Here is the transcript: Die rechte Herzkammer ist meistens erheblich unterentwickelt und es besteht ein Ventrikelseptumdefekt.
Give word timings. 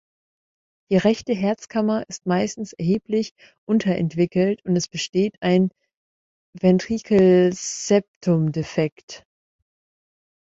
Die 0.89 0.97
rechte 0.97 1.31
Herzkammer 1.33 2.03
ist 2.09 2.25
meistens 2.25 2.73
erheblich 2.73 3.35
unterentwickelt 3.69 4.65
und 4.65 4.75
es 4.75 4.87
besteht 4.87 5.35
ein 5.41 5.69
Ventrikelseptumdefekt. 6.59 9.23